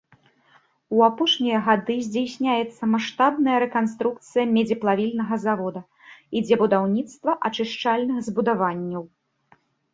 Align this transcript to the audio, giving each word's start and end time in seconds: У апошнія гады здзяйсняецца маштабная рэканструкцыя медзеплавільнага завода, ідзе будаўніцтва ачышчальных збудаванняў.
У 0.95 1.01
апошнія 1.07 1.57
гады 1.67 1.97
здзяйсняецца 2.07 2.83
маштабная 2.95 3.57
рэканструкцыя 3.65 4.45
медзеплавільнага 4.55 5.35
завода, 5.45 5.81
ідзе 6.43 6.55
будаўніцтва 6.65 7.31
ачышчальных 7.51 8.17
збудаванняў. 8.33 9.03